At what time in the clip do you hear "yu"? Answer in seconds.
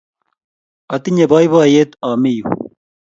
2.37-2.45